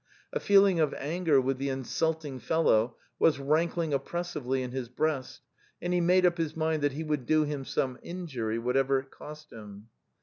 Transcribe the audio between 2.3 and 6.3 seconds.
fellow was rankling oppressively in his breast, and he made